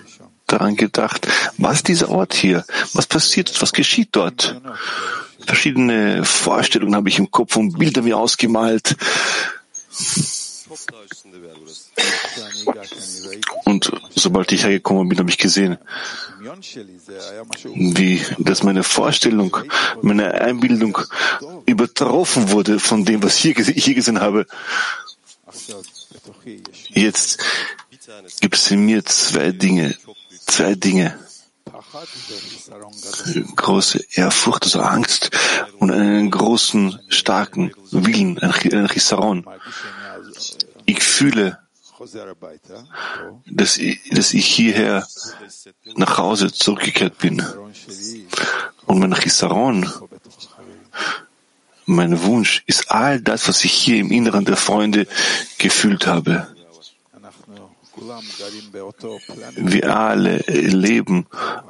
daran 0.47 0.75
gedacht, 0.75 1.27
was 1.57 1.77
ist 1.77 1.87
dieser 1.87 2.09
Ort 2.09 2.33
hier? 2.33 2.65
Was 2.93 3.07
passiert? 3.07 3.61
Was 3.61 3.73
geschieht 3.73 4.09
dort? 4.11 4.61
Verschiedene 5.45 6.23
Vorstellungen 6.23 6.95
habe 6.95 7.09
ich 7.09 7.19
im 7.19 7.29
Kopf 7.31 7.55
und 7.55 7.77
Bilder 7.77 8.01
mir 8.01 8.17
ausgemalt. 8.17 8.95
Und 13.65 13.91
sobald 14.15 14.51
ich 14.51 14.63
hergekommen 14.63 15.09
bin, 15.09 15.19
habe 15.19 15.29
ich 15.29 15.37
gesehen, 15.37 15.77
wie, 17.73 18.21
dass 18.39 18.63
meine 18.63 18.83
Vorstellung, 18.83 19.57
meine 20.01 20.33
Einbildung 20.33 20.97
übertroffen 21.65 22.51
wurde 22.51 22.79
von 22.79 23.05
dem, 23.05 23.23
was 23.23 23.43
ich 23.43 23.55
hier 23.83 23.95
gesehen 23.95 24.19
habe. 24.19 24.45
Jetzt 26.89 27.39
gibt 28.41 28.55
es 28.55 28.71
in 28.71 28.85
mir 28.85 29.05
zwei 29.05 29.51
Dinge, 29.51 29.95
zwei 30.45 30.75
Dinge. 30.75 31.17
Große 33.55 34.05
Ehrfurcht, 34.13 34.63
also 34.65 34.81
Angst 34.81 35.31
und 35.79 35.91
einen 35.91 36.29
großen, 36.29 36.99
starken 37.07 37.71
Willen, 37.91 38.37
ein 38.39 38.53
Chisaron 38.89 39.45
ich 40.85 41.01
fühle, 41.03 41.59
dass 43.45 43.77
ich, 43.77 44.09
dass 44.09 44.33
ich 44.33 44.45
hierher 44.45 45.07
nach 45.95 46.17
Hause 46.17 46.51
zurückgekehrt 46.51 47.17
bin. 47.17 47.41
Und 48.85 48.99
mein 48.99 49.13
Chisaron, 49.15 49.89
mein 51.85 52.21
Wunsch 52.23 52.63
ist 52.65 52.91
all 52.91 53.21
das, 53.21 53.47
was 53.47 53.63
ich 53.63 53.71
hier 53.71 53.97
im 53.97 54.11
Inneren 54.11 54.45
der 54.45 54.57
Freunde 54.57 55.07
gefühlt 55.57 56.05
habe. 56.05 56.47
Wir 59.55 59.95
alle 59.95 60.37
leben 60.47 61.27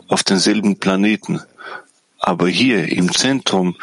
auf 0.08 0.24
denselben 0.24 0.80
Planeten, 0.80 1.40
aber 2.18 2.48
hier 2.48 2.90
im 2.90 3.14
Zentrum 3.14 3.78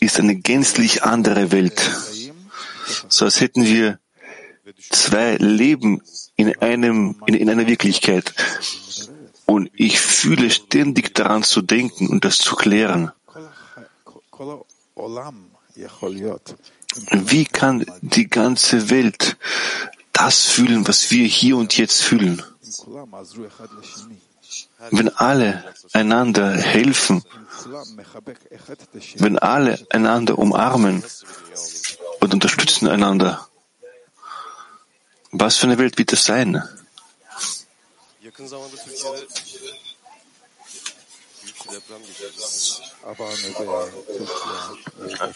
ist 0.00 0.18
eine 0.18 0.34
gänzlich 0.34 1.04
andere 1.04 1.52
Welt. 1.52 1.80
So 3.08 3.26
als 3.26 3.40
hätten 3.40 3.64
wir 3.64 3.99
zwei 4.90 5.36
Leben 5.36 6.02
in, 6.36 6.56
einem, 6.60 7.16
in, 7.26 7.34
in 7.34 7.50
einer 7.50 7.66
Wirklichkeit. 7.66 8.34
Und 9.46 9.70
ich 9.74 10.00
fühle 10.00 10.50
ständig 10.50 11.14
daran 11.14 11.42
zu 11.42 11.62
denken 11.62 12.08
und 12.08 12.24
das 12.24 12.38
zu 12.38 12.54
klären. 12.56 13.12
Wie 17.10 17.44
kann 17.44 17.86
die 18.00 18.28
ganze 18.28 18.90
Welt 18.90 19.36
das 20.12 20.46
fühlen, 20.46 20.86
was 20.86 21.10
wir 21.10 21.26
hier 21.26 21.56
und 21.56 21.76
jetzt 21.76 22.02
fühlen? 22.02 22.42
Wenn 24.90 25.08
alle 25.10 25.64
einander 25.92 26.56
helfen, 26.56 27.22
wenn 29.16 29.38
alle 29.38 29.78
einander 29.90 30.38
umarmen 30.38 31.04
und 32.20 32.34
unterstützen 32.34 32.88
einander, 32.88 33.48
was 35.32 35.56
für 35.56 35.66
eine 35.66 35.78
Welt 35.78 35.96
wird 35.98 36.12
das 36.12 36.24
sein? 36.24 36.62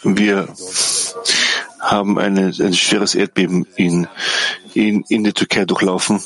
Wir 0.03 0.55
haben 1.79 2.19
eine, 2.19 2.47
ein 2.47 2.73
schweres 2.73 3.15
Erdbeben 3.15 3.65
in, 3.75 4.07
in, 4.73 5.03
in 5.07 5.23
der 5.23 5.33
Türkei 5.33 5.65
durchlaufen. 5.65 6.21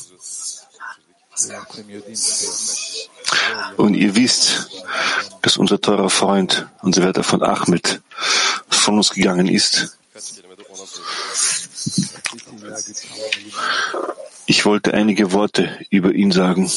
Und 3.78 3.94
ihr 3.94 4.16
wisst, 4.16 4.70
dass 5.42 5.58
unser 5.58 5.80
teurer 5.80 6.10
Freund, 6.10 6.68
unser 6.82 7.04
Wärter 7.04 7.24
von 7.24 7.44
Ahmed, 7.44 8.02
von 8.70 8.98
uns 8.98 9.12
gegangen 9.12 9.48
ist. 9.48 9.98
Ich 14.46 14.66
wollte 14.66 14.94
einige 14.94 15.32
Worte 15.32 15.86
über 15.90 16.12
ihn 16.14 16.32
sagen. 16.32 16.70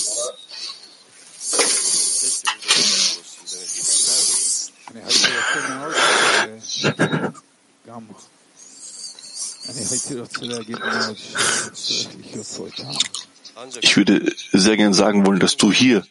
Ich 13.81 13.96
würde 13.96 14.35
sehr 14.52 14.76
gern 14.76 14.94
sagen 14.94 15.26
wollen, 15.26 15.40
dass 15.40 15.57
du 15.57 15.72
hier 15.72 16.05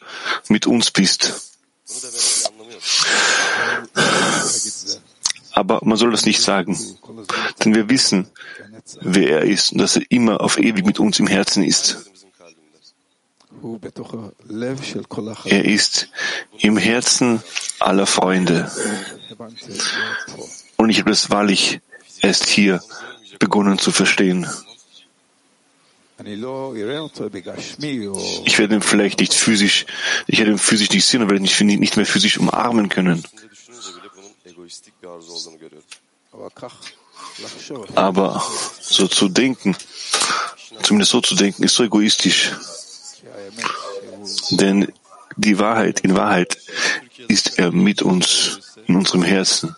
mit 0.48 0.66
uns 0.66 0.90
bist. 0.90 1.51
Aber 5.52 5.80
man 5.82 5.98
soll 5.98 6.10
das 6.10 6.24
nicht 6.24 6.40
sagen, 6.40 6.78
denn 7.64 7.74
wir 7.74 7.88
wissen, 7.88 8.28
wer 9.00 9.40
er 9.40 9.42
ist 9.42 9.72
und 9.72 9.78
dass 9.78 9.96
er 9.96 10.02
immer 10.08 10.40
auf 10.40 10.58
ewig 10.58 10.84
mit 10.84 10.98
uns 10.98 11.18
im 11.18 11.26
Herzen 11.26 11.62
ist. 11.62 12.10
Er 15.44 15.64
ist 15.64 16.08
im 16.58 16.76
Herzen 16.76 17.42
aller 17.78 18.06
Freunde. 18.06 18.70
Und 20.76 20.90
ich 20.90 20.98
habe 20.98 21.10
das 21.10 21.30
wahrlich 21.30 21.80
erst 22.20 22.46
hier 22.46 22.82
begonnen 23.38 23.78
zu 23.78 23.92
verstehen. 23.92 24.46
Ich 26.24 26.38
werde 28.58 28.74
ihn 28.74 28.82
vielleicht 28.82 29.20
nicht 29.20 29.34
physisch, 29.34 29.86
ich 30.26 30.38
werde 30.38 30.52
ihn 30.52 30.58
physisch 30.58 30.90
nicht 30.90 31.06
sehen 31.06 31.22
und 31.22 31.30
werde 31.30 31.44
ihn 31.44 31.80
nicht 31.80 31.96
mehr 31.96 32.06
physisch 32.06 32.38
umarmen 32.38 32.88
können. 32.88 33.22
Aber 37.94 38.42
so 38.80 39.08
zu 39.08 39.28
denken, 39.28 39.76
zumindest 40.82 41.12
so 41.12 41.20
zu 41.20 41.34
denken, 41.34 41.62
ist 41.62 41.74
so 41.74 41.84
egoistisch. 41.84 42.52
Denn 44.50 44.92
die 45.36 45.58
Wahrheit, 45.58 46.00
in 46.00 46.16
Wahrheit 46.16 46.58
ist 47.28 47.58
er 47.58 47.72
mit 47.72 48.02
uns 48.02 48.60
in 48.86 48.96
unserem 48.96 49.22
Herzen. 49.22 49.76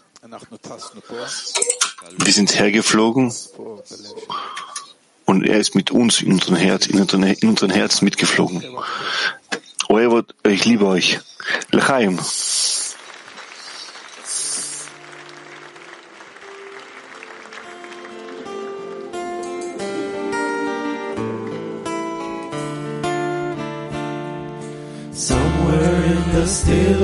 Wir 2.18 2.33
sind 2.33 2.59
hergeflogen 2.59 3.33
und 5.25 5.47
er 5.47 5.59
ist 5.59 5.75
mit 5.75 5.90
uns 5.90 6.20
in 6.23 6.33
unserem 6.33 6.57
Herz, 6.57 6.87
in 6.87 7.01
unseren, 7.01 7.23
in 7.23 7.49
unseren 7.49 7.70
Herzen 7.70 8.05
mitgeflogen. 8.05 8.64
Euer 9.88 10.11
Wort, 10.11 10.35
ich 10.44 10.64
liebe 10.64 10.87
euch. 10.87 11.20
Lachaim. 11.70 12.18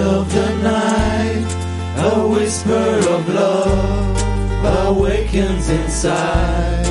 Of 0.01 0.33
the 0.33 0.57
night, 0.63 1.47
a 1.99 2.29
whisper 2.29 2.91
of 3.15 3.29
love 3.29 4.11
awakens 4.89 5.69
inside. 5.69 6.87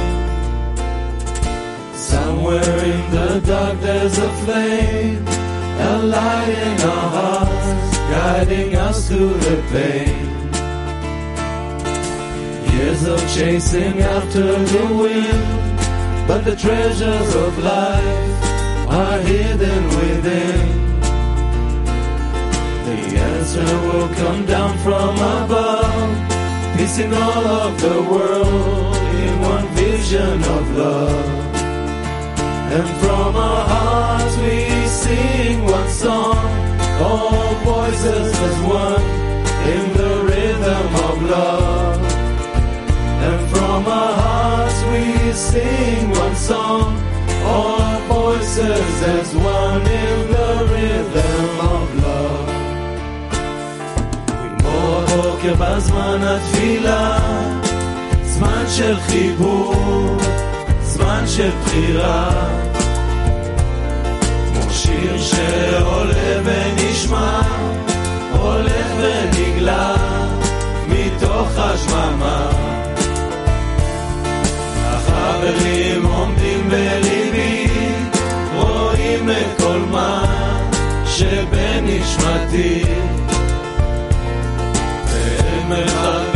Somewhere 1.93 2.77
in 2.85 3.11
the 3.11 3.41
dark 3.45 3.79
there's 3.81 4.17
a 4.17 4.29
flame, 4.43 5.27
a 5.27 5.97
light 6.03 6.49
in 6.49 6.81
our 6.81 7.09
hearts, 7.17 7.97
guiding 8.13 8.75
us 8.75 9.07
through 9.07 9.33
the 9.33 9.57
pain. 9.71 10.25
Years 12.73 13.03
of 13.07 13.19
chasing 13.35 13.99
after 13.99 14.43
the 14.43 14.85
wind, 15.01 16.27
but 16.27 16.45
the 16.45 16.55
treasures 16.55 17.35
of 17.35 17.57
life 17.59 18.87
are 18.87 19.19
hidden 19.19 19.83
within. 19.99 20.88
Answer 23.49 23.81
will 23.81 24.09
come 24.09 24.45
down 24.45 24.77
from 24.77 25.15
above, 25.15 26.77
piecing 26.77 27.11
all 27.11 27.47
of 27.47 27.81
the 27.81 27.99
world 28.03 28.95
in 28.95 29.41
one 29.41 29.67
vision 29.69 30.43
of 30.43 30.77
love. 30.77 31.55
And 32.75 32.87
from 33.01 33.35
our 33.35 33.67
hearts 33.67 34.37
we 34.37 34.69
sing 34.87 35.63
one 35.63 35.89
song, 35.89 36.37
all 37.01 37.55
voices 37.65 38.39
as 38.49 38.57
one 38.61 39.01
in 39.73 39.93
the 39.97 40.13
rhythm 40.29 40.95
of 41.09 41.23
love. 41.23 42.01
And 43.29 43.49
from 43.49 43.87
our 43.87 44.13
hearts 44.13 44.79
we 44.91 45.33
sing 45.33 46.11
one 46.11 46.35
song, 46.35 47.01
all 47.45 47.99
voices 48.01 49.01
as 49.17 49.35
one 49.35 49.81
in 49.81 50.17
the 50.35 50.67
rhythm 50.71 51.59
of 51.61 51.95
love. 52.03 52.18
כמו 55.41 55.49
הבוקר 55.49 55.75
בזמן 55.75 56.19
התפילה, 56.23 57.17
זמן 58.23 58.63
של 58.67 58.99
חיבור, 58.99 60.17
זמן 60.81 61.23
של 61.27 61.49
בחירה. 61.63 62.29
כמו 64.53 64.71
שיר 64.71 65.17
שעולה 65.17 66.41
ונשמע, 66.43 67.41
הולך 68.31 68.87
ונגלה, 68.97 69.95
מתוך 70.87 71.47
השממה. 71.57 72.49
החברים 74.85 76.05
עומדים 76.05 76.69
בליבי, 76.69 77.67
רואים 78.55 79.29
את 79.29 79.61
כל 79.61 79.79
מה 79.91 80.25
שבנשמתי. 81.05 82.83
me 85.69 85.85
da 85.85 86.28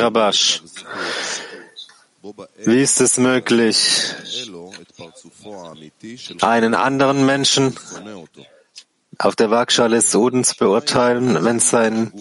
Rabash, 0.00 0.62
wie 2.64 2.82
ist 2.82 3.00
es 3.00 3.18
möglich, 3.18 4.14
einen 6.40 6.74
anderen 6.74 7.26
Menschen 7.26 7.76
auf 9.18 9.36
der 9.36 9.50
Waagschale 9.50 10.00
Sodens 10.00 10.54
beurteilen, 10.54 11.44
wenn 11.44 11.60
sein 11.60 12.12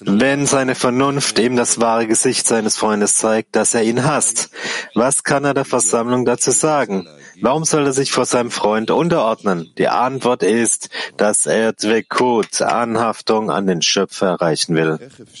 wenn 0.00 0.46
seine 0.46 0.74
Vernunft 0.74 1.38
ihm 1.38 1.56
das 1.56 1.78
wahre 1.78 2.06
Gesicht 2.06 2.46
seines 2.46 2.78
Freundes 2.78 3.16
zeigt, 3.16 3.54
dass 3.54 3.74
er 3.74 3.82
ihn 3.82 4.04
hasst, 4.04 4.50
was 4.94 5.22
kann 5.24 5.44
er 5.44 5.52
der 5.52 5.66
Versammlung 5.66 6.24
dazu 6.24 6.52
sagen? 6.52 7.06
Warum 7.40 7.64
soll 7.64 7.86
er 7.86 7.92
sich 7.92 8.12
vor 8.12 8.24
seinem 8.24 8.50
Freund 8.50 8.90
unterordnen? 8.90 9.72
Die 9.78 9.88
Antwort 9.88 10.42
ist, 10.42 10.90
dass 11.16 11.46
er 11.46 11.72
Dvekut, 11.72 12.62
Anhaftung 12.62 13.50
an 13.50 13.66
den 13.66 13.82
Schöpfer 13.82 14.26
erreichen 14.26 14.74
will. 14.74 14.98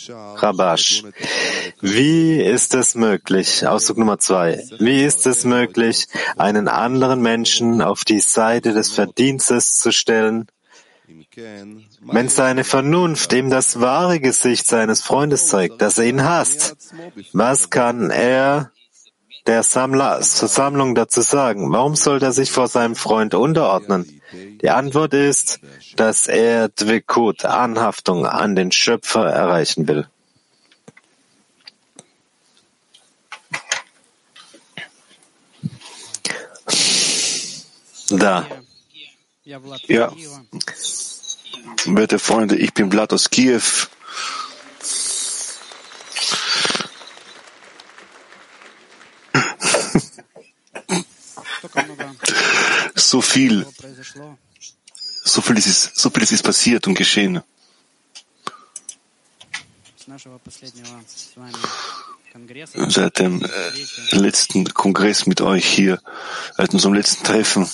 Rabash. 0.08 1.04
Wie 1.80 2.40
ist 2.40 2.74
es 2.74 2.94
möglich, 2.94 3.66
Ausdruck 3.66 3.98
Nummer 3.98 4.18
zwei, 4.18 4.62
wie 4.78 5.04
ist 5.04 5.26
es 5.26 5.44
möglich, 5.44 6.06
einen 6.36 6.68
anderen 6.68 7.20
Menschen 7.20 7.82
auf 7.82 8.04
die 8.04 8.20
Seite 8.20 8.72
des 8.72 8.90
Verdienstes 8.90 9.74
zu 9.74 9.92
stellen, 9.92 10.46
wenn 12.00 12.28
seine 12.28 12.64
Vernunft 12.64 13.32
ihm 13.32 13.50
das 13.50 13.80
wahre 13.80 14.20
Gesicht 14.20 14.66
seines 14.66 15.02
Freundes 15.02 15.46
zeigt, 15.48 15.80
dass 15.80 15.98
er 15.98 16.06
ihn 16.06 16.24
hasst, 16.24 16.76
was 17.32 17.70
kann 17.70 18.10
er 18.10 18.72
der 19.46 19.62
Sammler, 19.62 20.22
Versammlung 20.22 20.94
dazu 20.94 21.22
sagen? 21.22 21.72
Warum 21.72 21.96
sollte 21.96 22.26
er 22.26 22.32
sich 22.32 22.50
vor 22.50 22.68
seinem 22.68 22.96
Freund 22.96 23.34
unterordnen? 23.34 24.20
Die 24.60 24.70
Antwort 24.70 25.14
ist, 25.14 25.60
dass 25.96 26.26
er 26.26 26.68
Dvekut, 26.68 27.44
Anhaftung 27.44 28.26
an 28.26 28.56
den 28.56 28.72
Schöpfer 28.72 29.26
erreichen 29.26 29.86
will. 29.88 30.08
Da. 38.08 38.46
Ja, 39.44 39.60
werte 41.86 42.18
Freunde, 42.18 42.56
ich 42.56 42.74
bin 42.74 42.90
Vlad 42.90 43.12
aus 43.12 43.30
Kiew. 43.30 43.62
so 53.16 53.22
viel, 53.22 53.66
so 55.24 55.40
viel 55.40 55.56
ist, 55.56 55.96
so 55.96 56.10
viel 56.10 56.22
ist 56.22 56.42
passiert 56.42 56.86
und 56.86 56.94
geschehen. 56.94 57.40
Seit 62.88 63.18
dem 63.18 63.42
äh, 63.42 64.16
letzten 64.16 64.64
Kongress 64.74 65.26
mit 65.26 65.40
euch 65.40 65.66
hier, 65.66 65.98
seit 66.58 66.74
unserem 66.74 66.92
letzten 66.92 67.24
Treffen. 67.24 67.66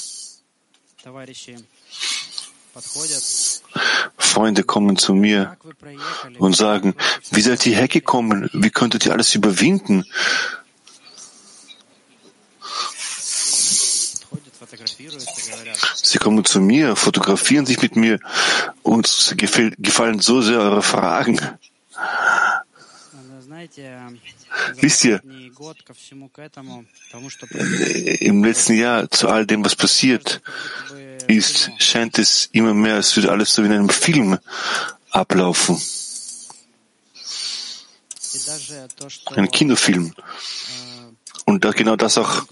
Freunde 4.16 4.62
kommen 4.62 4.96
zu 4.96 5.12
mir 5.14 5.56
und 6.38 6.56
sagen, 6.56 6.94
wie 7.32 7.42
seid 7.42 7.66
ihr 7.66 7.74
hergekommen? 7.74 8.48
Wie 8.52 8.70
könntet 8.70 9.04
ihr 9.06 9.12
alles 9.12 9.34
überwinden? 9.34 10.04
kommen 16.32 16.44
zu 16.44 16.60
mir, 16.60 16.96
fotografieren 16.96 17.66
sich 17.66 17.80
mit 17.82 17.96
mir. 17.96 18.18
und 18.82 19.34
gefallen 19.78 20.20
so 20.20 20.40
sehr 20.40 20.58
eure 20.58 20.82
Fragen. 20.82 21.38
Wisst 24.80 25.04
ihr, 25.04 25.20
im 28.20 28.44
letzten 28.44 28.74
Jahr 28.74 29.10
zu 29.10 29.28
all 29.28 29.46
dem, 29.46 29.64
was 29.64 29.76
passiert 29.76 30.40
ist, 31.28 31.70
scheint 31.78 32.18
es 32.18 32.48
immer 32.52 32.74
mehr, 32.74 32.96
es 32.96 33.14
würde 33.16 33.30
alles 33.30 33.54
so 33.54 33.62
wie 33.62 33.66
in 33.66 33.72
einem 33.72 33.88
Film 33.88 34.38
ablaufen. 35.10 35.80
Ein 39.36 39.50
Kinofilm. 39.50 40.14
Und 41.52 41.66
das, 41.66 41.74
genau 41.74 41.96
das 41.96 42.16
auch, 42.16 42.44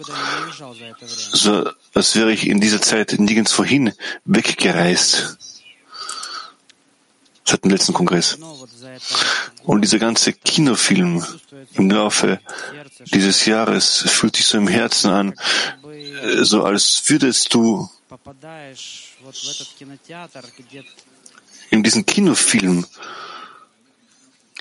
so, 1.33 1.67
als 1.95 2.15
wäre 2.15 2.31
ich 2.31 2.45
in 2.45 2.61
dieser 2.61 2.79
Zeit 2.79 3.15
nirgends 3.17 3.51
vorhin 3.51 3.93
weggereist. 4.25 5.37
Seit 7.43 7.63
dem 7.63 7.71
letzten 7.71 7.93
Kongress. 7.93 8.37
Und 9.63 9.81
dieser 9.81 9.97
ganze 9.97 10.33
Kinofilm 10.33 11.25
im 11.73 11.89
Laufe 11.89 12.39
dieses 13.05 13.47
Jahres 13.47 14.05
fühlt 14.05 14.35
sich 14.35 14.45
so 14.45 14.59
im 14.59 14.67
Herzen 14.67 15.09
an, 15.09 15.33
so 16.43 16.63
als 16.63 17.01
würdest 17.07 17.51
du 17.55 17.89
in 21.71 21.81
diesen 21.81 22.05
Kinofilm 22.05 22.85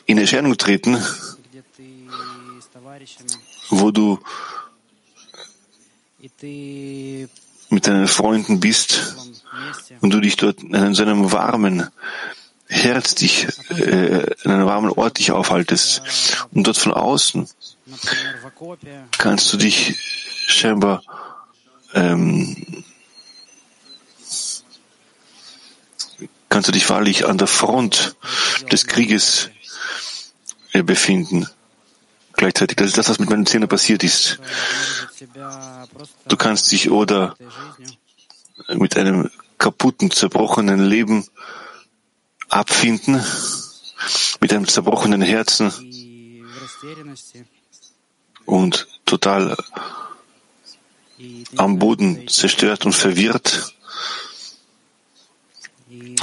in 0.07 0.17
Erscheinung 0.17 0.57
treten, 0.57 0.97
wo 3.71 3.91
du 3.91 4.19
mit 7.71 7.87
deinen 7.87 8.09
Freunden 8.09 8.61
bist 8.61 9.17
und 10.01 10.11
du 10.11 10.21
dich 10.21 10.37
dort 10.37 10.63
in 10.63 10.95
so 10.95 11.03
einem 11.03 11.33
warmen 11.33 11.89
Herz 12.67 13.17
dich, 13.17 13.49
äh, 13.71 14.27
an 14.45 14.53
einem 14.53 14.67
warmen 14.67 14.91
Ort 14.91 15.19
dich 15.19 15.33
aufhaltest. 15.33 16.03
Und 16.53 16.67
dort 16.67 16.77
von 16.77 16.93
außen 16.93 17.49
kannst 19.19 19.53
du 19.53 19.57
dich 19.57 19.97
scheinbar 20.47 21.03
ähm, 21.95 22.85
kannst 26.49 26.69
du 26.69 26.73
dich 26.73 26.89
wahrlich 26.91 27.27
an 27.27 27.39
der 27.39 27.47
Front 27.47 28.17
des 28.71 28.87
Krieges 28.87 29.51
äh, 30.73 30.83
befinden 30.83 31.49
gleichzeitig. 32.41 32.77
Das 32.77 32.89
ist 32.89 32.99
das, 32.99 33.09
was 33.09 33.19
mit 33.19 33.31
meinen 33.31 33.47
Zähnen 33.47 33.69
passiert 33.69 34.03
ist. 34.03 34.41
Du 36.27 36.37
kannst 36.37 36.73
dich 36.73 36.91
oder 36.91 37.37
mit 38.69 38.97
einem 38.97 39.31
kaputten, 39.59 40.11
zerbrochenen 40.11 40.85
Leben 40.85 41.27
abfinden, 42.49 43.23
mit 44.41 44.53
einem 44.53 44.67
zerbrochenen 44.67 45.21
Herzen 45.21 45.71
und 48.47 48.89
total 49.05 49.57
am 51.57 51.79
Boden 51.79 52.27
zerstört 52.27 52.87
und 52.87 52.95
verwirrt 52.95 53.75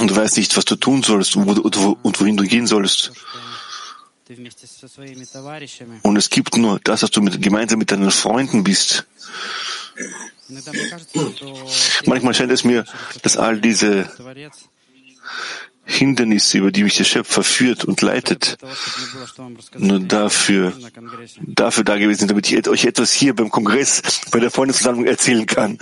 und 0.00 0.10
du 0.10 0.16
weißt 0.16 0.36
nicht, 0.36 0.56
was 0.56 0.64
du 0.64 0.74
tun 0.74 1.02
sollst 1.04 1.36
und, 1.36 1.46
wohin 2.20 2.36
du 2.36 2.44
gehen 2.44 2.66
sollst. 2.66 3.12
Und 6.02 6.16
es 6.16 6.30
gibt 6.30 6.56
nur 6.56 6.80
das, 6.84 7.00
dass 7.00 7.10
du 7.10 7.22
mit, 7.22 7.40
gemeinsam 7.40 7.78
mit 7.78 7.90
deinen 7.90 8.10
Freunden 8.10 8.64
bist. 8.64 9.06
Manchmal 12.04 12.34
scheint 12.34 12.52
es 12.52 12.64
mir, 12.64 12.84
dass 13.22 13.36
all 13.36 13.60
diese 13.60 14.10
Hindernisse, 15.84 16.58
über 16.58 16.70
die 16.70 16.84
mich 16.84 16.96
der 16.96 17.04
Schöpfer 17.04 17.42
führt 17.42 17.84
und 17.84 18.02
leitet, 18.02 18.58
nur 19.76 20.00
dafür, 20.00 20.72
dafür 21.38 21.84
da 21.84 21.96
gewesen 21.96 22.20
sind, 22.20 22.30
damit 22.30 22.50
ich 22.50 22.68
euch 22.68 22.84
etwas 22.84 23.12
hier 23.12 23.34
beim 23.34 23.50
Kongress, 23.50 24.02
bei 24.30 24.40
der 24.40 24.50
Freundesversammlung 24.50 25.06
erzählen 25.06 25.46
kann. 25.46 25.78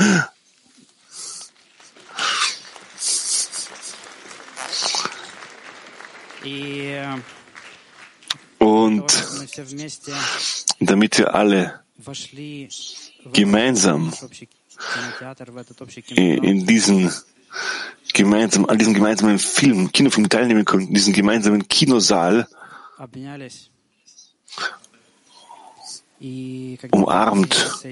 Yeah. 6.44 7.18
Und 8.58 9.04
damit 10.80 11.18
wir 11.18 11.34
alle 11.34 11.80
gemeinsam 13.32 14.12
in 16.08 16.66
diesen 16.66 17.10
gemeinsam, 18.12 18.66
an 18.66 18.78
diesem 18.78 18.94
gemeinsamen 18.94 19.38
Film, 19.38 19.92
Kinofilm 19.92 20.28
teilnehmen 20.28 20.64
konnten, 20.64 20.92
diesen 20.94 21.12
gemeinsamen 21.12 21.66
Kinosaal 21.68 22.46
umarmt. 26.90 27.82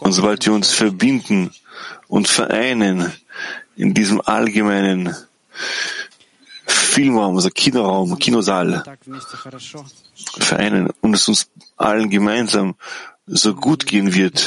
Und 0.00 0.12
sobald 0.12 0.46
wir 0.46 0.52
uns 0.52 0.70
verbinden 0.72 1.50
und 2.08 2.28
vereinen 2.28 3.12
in 3.76 3.94
diesem 3.94 4.20
allgemeinen 4.20 5.14
Filmraum, 6.98 7.36
unser 7.36 7.46
also 7.46 7.50
Kinoraum, 7.50 8.18
Kinosaal. 8.18 8.82
vereinen 10.40 10.90
und 11.00 11.14
es 11.14 11.28
uns 11.28 11.48
allen 11.76 12.10
gemeinsam 12.10 12.74
so 13.26 13.54
gut 13.54 13.86
gehen 13.86 14.14
wird, 14.14 14.38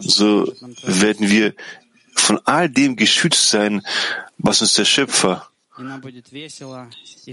so 0.00 0.52
werden 0.82 1.30
wir 1.30 1.54
von 2.14 2.38
all 2.44 2.68
dem 2.68 2.96
geschützt 2.96 3.48
sein, 3.48 3.80
was 4.36 4.60
uns 4.60 4.74
der 4.74 4.84
Schöpfer 4.84 5.48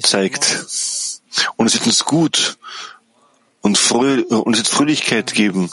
zeigt. 0.01 0.45
Und 1.57 1.65
es 1.65 1.73
wird 1.73 1.85
uns 1.87 2.05
gut 2.05 2.57
und, 3.59 3.77
fröh 3.77 4.21
und 4.21 4.53
es 4.53 4.59
wird 4.59 4.67
Fröhlichkeit 4.69 5.33
geben. 5.33 5.69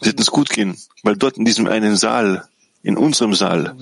Es 0.00 0.06
wird 0.06 0.18
uns 0.18 0.30
gut 0.30 0.50
gehen, 0.50 0.76
weil 1.02 1.16
dort 1.16 1.38
in 1.38 1.44
diesem 1.44 1.66
einen 1.66 1.96
Saal, 1.96 2.48
in 2.84 2.96
unserem 2.96 3.34
Saal, 3.34 3.76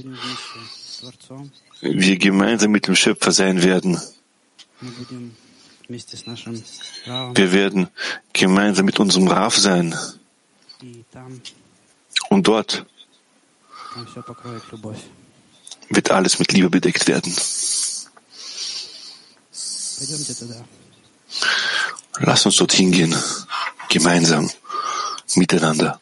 wir 1.81 2.19
gemeinsam 2.19 2.71
mit 2.71 2.87
dem 2.87 2.97
Schöpfer 2.97 3.33
sein 3.33 3.63
werden. 3.63 4.01
Wir 7.35 7.53
werden 7.53 7.89
gemeinsam 8.33 8.87
mit 8.87 9.01
unserem 9.01 9.29
Raf 9.29 9.57
sein. 9.57 9.95
Und 12.29 12.47
dort 12.47 12.87
wird 15.89 16.11
alles 16.11 16.39
mit 16.39 16.53
Liebe 16.53 16.71
bedeckt 16.71 17.07
werden. 17.09 17.35
Lass 22.21 22.47
uns 22.47 22.57
dorthin 22.57 22.93
gehen, 22.93 23.15
gemeinsam, 23.89 24.51
miteinander. 25.35 26.01